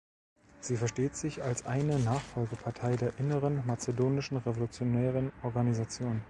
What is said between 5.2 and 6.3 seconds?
Organisation.